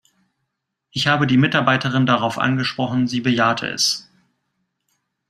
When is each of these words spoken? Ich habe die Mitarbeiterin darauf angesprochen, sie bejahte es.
Ich 0.89 1.05
habe 1.05 1.27
die 1.27 1.37
Mitarbeiterin 1.37 2.07
darauf 2.07 2.39
angesprochen, 2.39 3.07
sie 3.07 3.21
bejahte 3.21 3.67
es. 3.67 4.09